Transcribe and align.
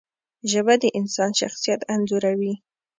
ژبه 0.51 0.73
د 0.83 0.83
انسان 0.99 1.31
شخصیت 1.39 1.81
انځوروي 1.93 2.53